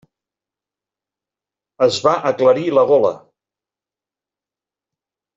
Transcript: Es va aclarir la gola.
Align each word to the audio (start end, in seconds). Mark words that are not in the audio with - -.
Es 1.87 1.99
va 2.07 2.13
aclarir 2.29 2.63
la 2.77 2.85
gola. 2.93 3.11